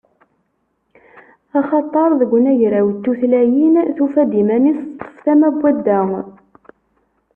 Axaṭer 1.59 2.09
deg 2.19 2.31
unagraw 2.37 2.87
n 2.95 2.97
tutlayin, 3.03 3.75
tufa-d 3.97 4.31
iman-is 4.41 4.79
teṭṭef 4.83 5.15
tama 5.23 5.47
n 5.53 5.57
wadda. 5.61 6.01